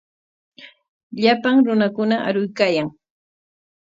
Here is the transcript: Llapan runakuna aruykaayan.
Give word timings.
Llapan 1.23 1.55
runakuna 1.67 2.15
aruykaayan. 2.27 2.87